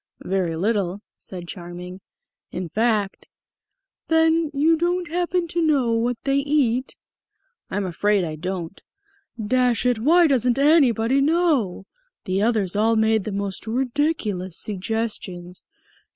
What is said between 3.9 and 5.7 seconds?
"Then you don't happen to